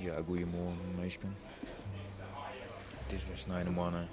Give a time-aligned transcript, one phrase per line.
[0.00, 1.36] Ja, goedemorgen mensen.
[3.02, 4.08] Het is weer snijden mannen.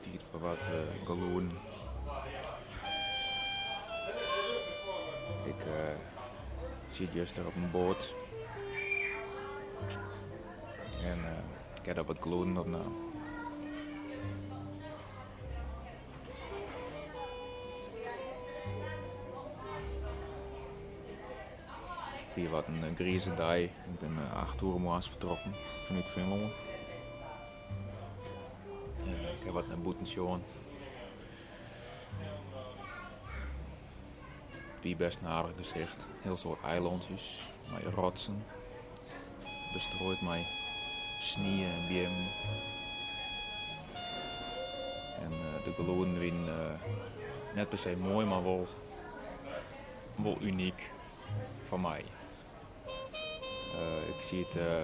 [0.00, 0.58] Tijd voor wat
[1.06, 1.50] uh.
[5.44, 5.72] Ik uh,
[6.90, 8.14] zit juist er op een boot.
[11.04, 11.38] En uh,
[11.80, 13.09] ik heb er wat galoen op nou.
[22.40, 23.56] Hier wat een grieze dag.
[23.56, 26.52] Ik ben uh, acht uur morgens vertrokken vanuit Finland.
[28.98, 30.42] En uh, ik heb wat naar boeten gezien.
[34.80, 36.06] Wie best een aardig gezicht.
[36.20, 38.44] Heel soort eilandjes, met rotsen.
[39.72, 40.46] Bestrooid met
[41.20, 42.26] sneeuw en biem.
[45.20, 46.44] En uh, de geloden win
[47.54, 48.66] net per se mooi, maar wel,
[50.14, 50.90] wel uniek
[51.68, 52.04] voor mij.
[53.80, 54.82] Uh, ik zie het uh,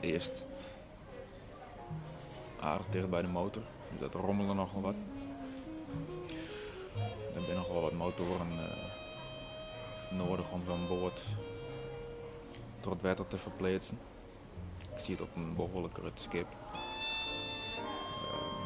[0.00, 0.44] eerst
[2.60, 3.62] aardig dicht bij de motor.
[3.90, 4.94] Dus dat rommelde nog wel wat.
[7.34, 11.22] Er zijn nog wel wat motoren uh, nodig om zo'n boot
[12.80, 13.98] door het water te verplaatsen.
[14.96, 16.46] Ik zie het op een behoorlijk rut schip.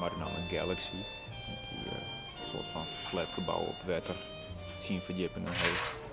[0.01, 0.91] maar de naam Galaxy.
[0.91, 1.93] Die
[2.41, 4.17] een soort van flatgebouw op water.
[4.79, 6.08] 10 verdiepingen heeft.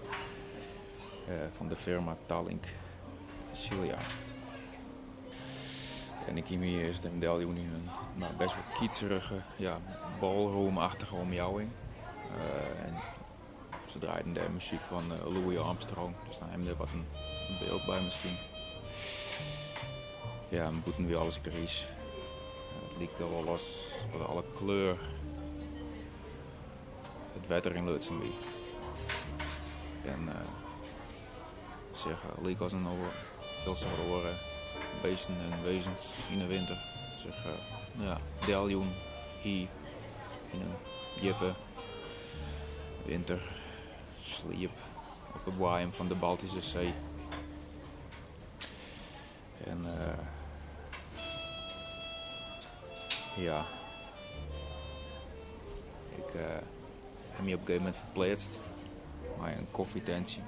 [1.29, 2.65] Uh, van de firma Tallink
[3.53, 3.97] Cilia.
[6.27, 9.77] En ik heb hier eerst een medaillon een nou, best wel kietserige, ja,
[10.19, 11.69] ballroomachtige omjouwing.
[12.31, 12.93] Uh, en
[13.85, 17.05] ze draaiden de muziek van uh, Louis Armstrong, dus dan hebben we wat een,
[17.59, 18.35] beeld bij misschien.
[20.49, 21.85] Ja, we moeten weer alles gries.
[22.87, 23.63] het liep wel los,
[24.17, 24.97] wat alle kleur
[27.33, 28.29] het wetter in Lutsenby.
[30.05, 30.29] En
[31.97, 33.11] zeggen, leek een over
[33.41, 34.35] veel zouden horen
[35.01, 36.77] beesten en wezens in de winter.
[37.23, 37.45] Zeg,
[37.97, 38.91] ja, deljoen
[39.41, 39.67] hier
[40.51, 40.75] in een
[41.21, 41.53] jippe
[43.05, 43.41] winter
[44.21, 44.71] sliep
[45.33, 46.93] op het waaien van de Baltische Zee.
[49.63, 50.17] En uh,
[53.43, 53.63] ja,
[56.15, 56.41] ik uh,
[57.31, 58.59] heb me op een gegeven moment verplaatst
[59.37, 60.39] maar een koffietentje.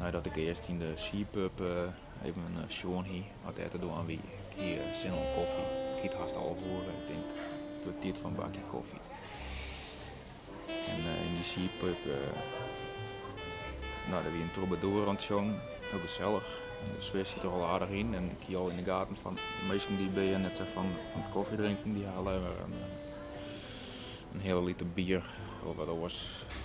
[0.00, 0.92] Nadat ik eerst in de
[1.60, 1.68] uh,
[2.24, 5.64] even een hier had eten doen wie ik hier uh, zin om koffie.
[5.96, 6.56] Ik het haast al
[7.00, 7.24] ik denk,
[8.02, 8.98] dit van een bakje koffie.
[10.66, 11.98] En in die Sea-pub,
[14.10, 16.58] nou, daar wie een troubadour aan het jongen, heel gezellig.
[16.96, 19.34] De sfeer zit er al aardig in en ik zie al in de gaten van
[19.34, 22.74] de meesten die bij je net zeg van, van het koffie drinken, die halen een,
[24.32, 25.24] een hele liter bier
[25.76, 26.10] waardoor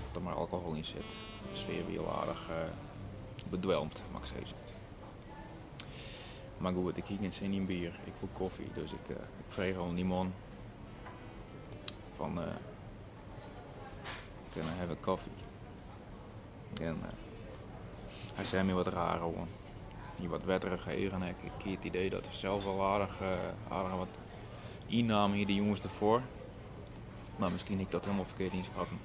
[0.07, 1.05] dat er maar alcohol in zit.
[1.51, 2.49] De sfeer weer aardig
[3.49, 4.57] bedwelmd, mag ik zeggen.
[6.57, 9.77] Maar goed, ik geen zin in bier, ik voel koffie, dus ik, uh, ik vreeg
[9.77, 10.33] al iemand
[12.15, 12.43] van uh,
[14.53, 15.29] can I?
[16.83, 17.07] En uh,
[18.33, 19.47] hij zei me wat raar hoor.
[20.17, 21.21] Die wat wetterige eigen.
[21.21, 23.27] Ik heb het idee dat zelf wel aardig, uh,
[23.69, 24.07] aardig wat
[24.85, 26.21] innamen hier de jongens ervoor.
[27.35, 28.97] Maar misschien ik dat helemaal verkeerd inschatten.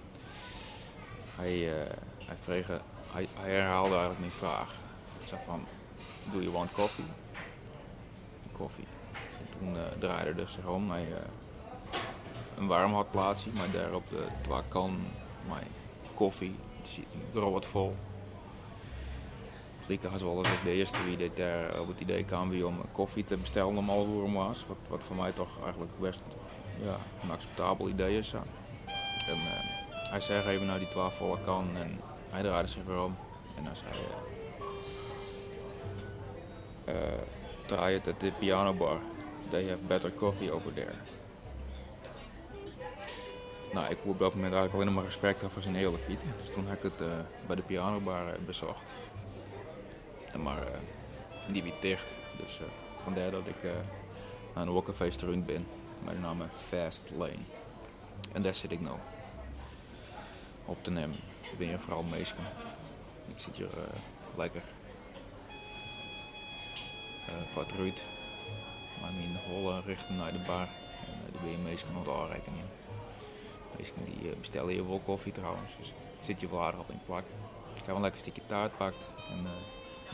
[1.36, 1.90] Hij, uh,
[2.26, 2.80] hij, vreeg,
[3.12, 4.75] hij, hij, herhaalde eigenlijk mijn vraag.
[5.19, 5.66] Hij zei van,
[6.32, 7.04] do you want coffee?
[8.53, 8.87] Koffie.
[9.12, 11.16] En toen uh, draaide hij zich om naar uh,
[12.56, 14.99] een warmhardplaatsje, maar daar op de twee kan
[15.49, 15.66] mijn
[16.15, 16.54] koffie,
[17.32, 17.97] die wat vol.
[19.87, 22.81] Ik was wel eens de eerste wie dit daar op het idee kwam wie om
[22.93, 24.65] koffie te bestellen om al hoe was.
[24.66, 26.20] Wat, wat voor mij toch eigenlijk best
[26.82, 28.32] ja, een acceptabel idee is.
[28.32, 28.44] En,
[29.28, 33.16] uh, hij zei even naar die twaalf volle kan en hij draaide zich weer om.
[33.56, 33.91] En hij zei:
[36.88, 37.20] uh,
[37.66, 38.99] Try it at the piano bar.
[39.49, 40.94] They have better coffee over there.
[43.72, 46.25] Nou, ik heb op dat moment eigenlijk alleen maar respect voor zijn eerlijkheid.
[46.40, 47.14] Dus toen heb ik het uh,
[47.46, 48.93] bij de pianobar bezocht.
[50.32, 52.06] En maar uh, die wie dicht.
[52.37, 52.60] Dus
[53.02, 53.62] vandaar dat ik
[54.55, 55.66] naar een wakkerfeest rund ben.
[56.05, 57.44] Met de naam Fast Lane.
[58.32, 58.96] En daar zit ik nou.
[60.64, 61.16] Op te nemen.
[61.52, 62.44] Ik ben hier vooral meesken.
[63.29, 63.99] Ik zit hier uh,
[64.37, 64.62] lekker.
[67.29, 68.05] Uh, wat ruit.
[69.00, 70.69] Maar mijn hollen richten naar de bar.
[71.06, 72.62] En uh, daar ben je meesken nog de aanrekening.
[73.76, 75.76] Meesken die bestellen hier wel koffie trouwens.
[75.79, 77.25] Dus zit je wel aardig op in plak.
[77.75, 79.06] Ik heb een lekker stukje taart pakt.
[79.31, 79.46] En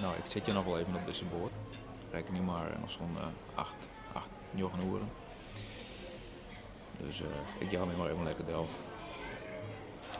[0.02, 1.52] nou, ik zit hier nog wel even op deze boord.
[2.10, 3.16] Reken nu maar nog zo'n
[3.54, 3.74] 8,
[4.12, 5.10] 8, 9 uren.
[6.96, 7.22] Dus
[7.58, 8.44] ik ga me maar even lekker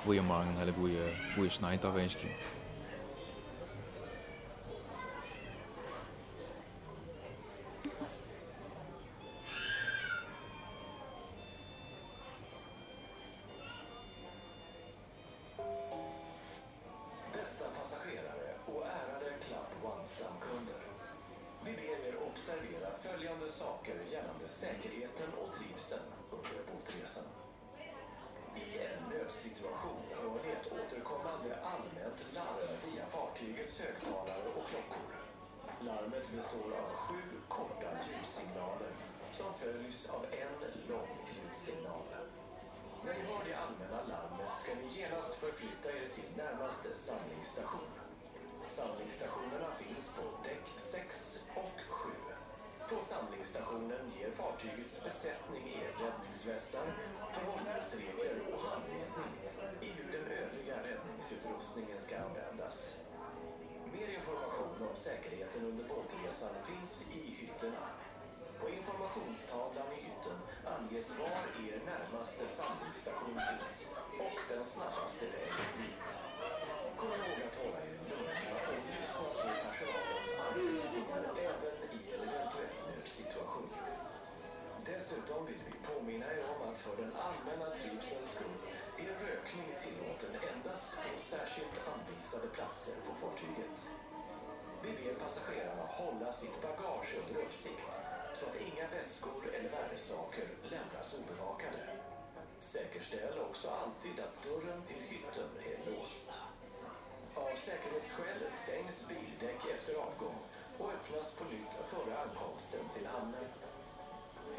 [0.07, 1.03] goede man, een hele goede,
[1.35, 2.29] goede snijder, weensje.
[23.59, 25.36] saker gällande säkerheten
[28.67, 35.13] I en nödsituation hör ni ett återkommande allmänt larm via fartygets högtalare och klockor.
[35.81, 38.93] Larmet består av sju korta ljudsignaler
[39.33, 40.59] som följs av en
[40.91, 42.09] lång ljudsignal.
[43.05, 47.93] När ni hör det allmänna larmet ska ni genast förflytta er till närmaste samlingsstation.
[48.77, 52.36] Samlingsstationerna finns på däck 6 och 7.
[52.91, 56.87] På samlingsstationen ger fartygets besättning er räddningsvästar,
[57.35, 59.31] förhållningsregler och handledning
[59.81, 62.77] i hur den övriga räddningsutrustningen ska användas.
[63.93, 67.85] Mer information om säkerheten under båtresan finns i hytterna.
[68.61, 70.39] På informationstavlan i hytten
[70.77, 73.77] anges var er närmaste samlingsstation finns
[74.27, 76.09] och den snabbaste vägen dit.
[77.01, 79.06] Kom ihåg att hålla er lugna och
[91.31, 93.77] särskilt anvisade platser på fartyget.
[94.83, 97.89] Vi ber passagerarna hålla sitt bagage under uppsikt
[98.39, 101.83] så att inga väskor eller värdesaker lämnas obevakade.
[102.73, 106.31] Säkerställ också alltid att dörren till hytten är låst.
[107.35, 110.39] Av säkerhetsskäl stängs bildäck efter avgång
[110.79, 113.47] och öppnas på nytt före ankomsten till hamnen.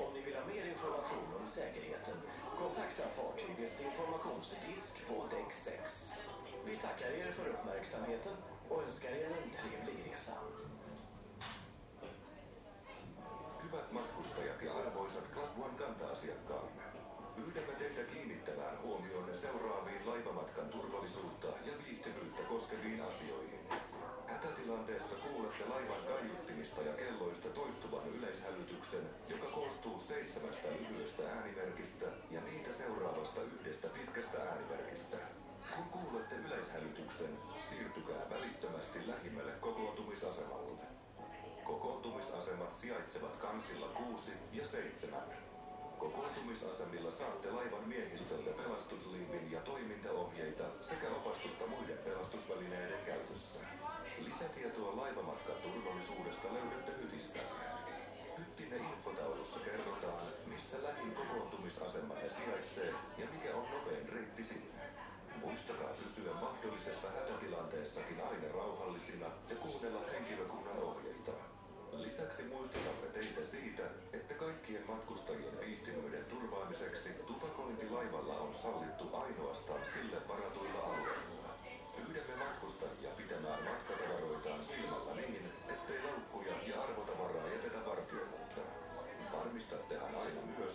[0.04, 2.18] Om ni vill ha mer information om säkerheten,
[2.62, 6.27] kontakta fartygets informationsdisk på däck 6.
[6.68, 8.36] Vi tackar er för uppmärksamheten
[8.70, 10.36] och önskar er en trevlig resa.
[13.64, 16.84] Hyvät matkustajat ja arvoisat Club One kanta-asiakkaamme.
[17.36, 23.60] Pyydämme teitä kiinnittämään huomionne seuraaviin laivamatkan turvallisuutta ja viihtyvyyttä koskeviin asioihin.
[24.28, 32.74] Hätätilanteessa kuulette laivan kaiuttimista ja kelloista toistuvan yleishälytyksen, joka koostuu seitsemästä lyhyestä äänimerkistä ja niitä
[32.74, 35.18] seuraavasta yhdestä pitkästä äänimerkistä.
[35.78, 37.38] Kun kuulette yleishälytyksen,
[37.70, 40.78] siirtykää välittömästi lähimmälle kokoontumisasemalle.
[41.64, 45.22] Kokoontumisasemat sijaitsevat kansilla 6 ja 7.
[45.98, 53.60] Kokoontumisasemilla saatte laivan miehistöltä pelastusliivin ja toimintaohjeita sekä opastusta muiden pelastusvälineiden käytössä.
[54.26, 57.40] Lisätietoa laivamatkan turvallisuudesta löydätte hytistä.
[58.38, 64.77] Hyttine infotaulussa kerrotaan, missä lähin kokoontumisasemanne sijaitsee ja mikä on nopein reitti sinne.
[65.42, 71.32] Muistakaa pysyä mahdollisessa hätätilanteessakin aina rauhallisina ja kuunnella henkilökunnan ohjeita.
[71.92, 80.18] Lisäksi muistutamme teitä siitä, että kaikkien matkustajien viihtyvyyden turvaamiseksi tupakointi laivalla on sallittu ainoastaan sille
[80.28, 81.50] varatuilla alueilla.
[81.96, 88.62] Pyydämme matkustajia pitämään matkatavaroitaan silmällä niin, ettei laukkuja ja arvotavaraa jätetä vartioimatta.
[89.34, 90.67] Varmistattehan aina myös,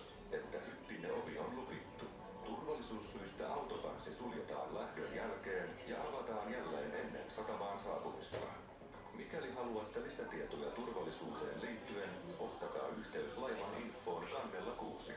[2.83, 8.37] Turvallisuussyistä autokansi suljetaan lähdön jälkeen ja avataan jälleen ennen satamaan saapumista.
[9.15, 15.13] Mikäli haluatte lisätietoja turvallisuuteen liittyen, ottakaa yhteys laivan infoon kannella 6.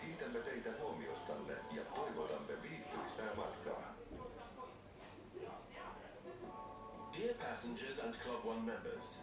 [0.00, 3.94] Kiitämme teitä huomiostanne ja toivotamme viihtyisää matkaa.
[7.18, 9.18] Dear passengers and Club One members,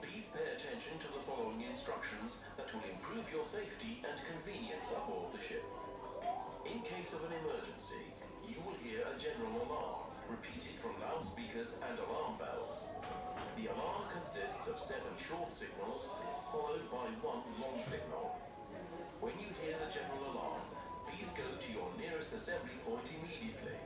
[0.00, 5.32] please pay attention to the following instructions that will improve your safety and convenience aboard
[5.32, 5.81] the ship.
[6.62, 8.06] In case of an emergency,
[8.46, 12.86] you will hear a general alarm, repeated from loudspeakers and alarm bells.
[13.58, 16.06] The alarm consists of seven short signals,
[16.54, 18.38] followed by one long signal.
[19.18, 20.62] When you hear the general alarm,
[21.02, 23.78] please go to your nearest assembly point immediately.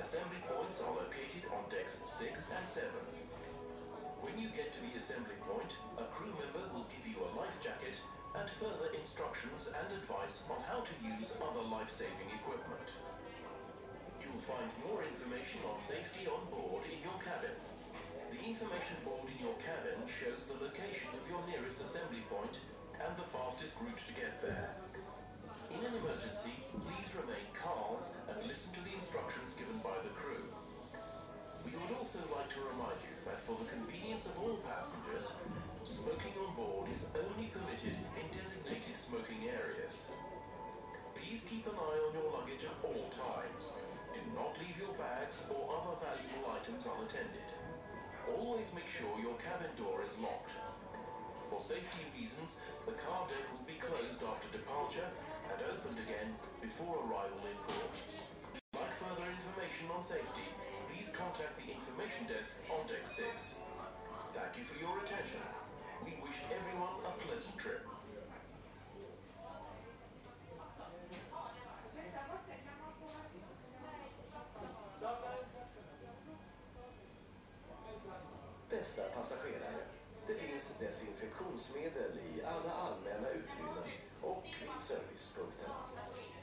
[0.00, 2.88] Assembly points are located on decks 6 and 7.
[4.24, 7.60] When you get to the assembly point, a crew member will give you a life
[7.60, 8.00] jacket
[8.34, 12.88] and further instructions and advice on how to use other life-saving equipment.
[14.18, 17.54] You'll find more information on safety on board in your cabin.
[18.34, 22.58] The information board in your cabin shows the location of your nearest assembly point
[22.98, 24.74] and the fastest route to get there.
[25.70, 30.42] In an emergency, please remain calm and listen to the instructions given by the crew.
[31.62, 35.30] We would also like to remind you that for the convenience of all passengers,
[35.94, 40.10] smoking on board is only permitted in designated smoking areas.
[41.14, 43.70] Please keep an eye on your luggage at all times.
[44.10, 47.46] Do not leave your bags or other valuable items unattended.
[48.26, 50.50] Always make sure your cabin door is locked.
[51.46, 52.58] For safety reasons,
[52.90, 55.06] the car deck will be closed after departure
[55.46, 57.94] and opened again before arrival in port.
[58.74, 60.46] Like further information on safety,
[60.90, 63.22] please contact the information desk on deck 6.
[64.34, 65.63] Thank you for your attention.
[66.04, 67.80] We wish everyone a pleasant trip.
[78.70, 79.84] Bästa passagerare.
[80.26, 83.88] Det finns desinfektionsmedel i alla allmänna utrymmen
[84.22, 85.74] och vid servicepunkterna.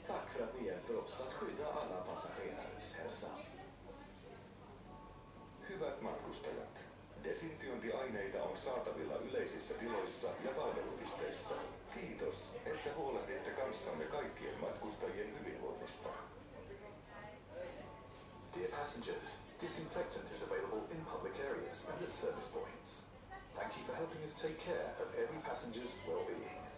[0.06, 3.26] Tack för att ni hjälper oss att skydda alla passagerares hälsa.
[5.66, 6.71] Hyvät matkustajat,
[7.24, 11.54] desinfiointiaineita on saatavilla yleisissä tiloissa ja palvelupisteissä.
[11.94, 16.08] Kiitos, että huolehditte kanssamme kaikkien matkustajien hyvinvoinnista.
[18.54, 19.26] Dear passengers,
[19.60, 23.02] disinfectant is available in public areas and at service points.
[23.54, 26.71] Thank you for helping us take care of every passenger's well-being.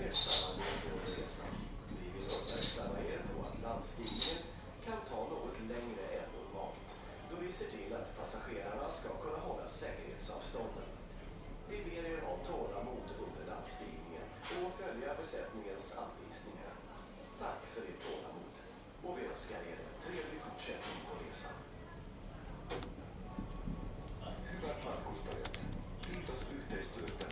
[0.00, 0.06] Vi
[2.14, 4.40] vill uppmärksamma er på att landstigningen
[4.84, 6.86] kan ta något längre än normalt
[7.30, 10.88] då vi ser till att passagerarna ska kunna hålla säkerhetsavstånden.
[11.68, 14.26] Vi ber er ha tålamod under landstigningen
[14.62, 16.74] och följa besättningens anvisningar.
[17.42, 18.54] Tack för ert tålamod
[19.04, 21.56] och vi önskar er en trevlig fortsättning på resan.
[24.50, 25.54] Hyvät matkustajat,
[26.02, 27.29] kiitos yhteistyöstä